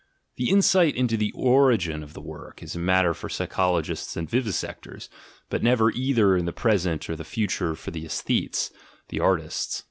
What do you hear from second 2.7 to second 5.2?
a matter for psychologists and vivisectors,